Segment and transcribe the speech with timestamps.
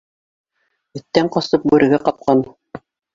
[0.99, 2.43] Эттән ҡасып, бүрегә ҡапҡан.